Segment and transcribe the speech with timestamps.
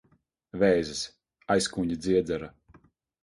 [0.61, 1.01] Vēzis.
[1.57, 2.51] Aizkuņģa dziedzera.